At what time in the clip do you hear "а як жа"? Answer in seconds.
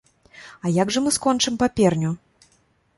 0.67-1.05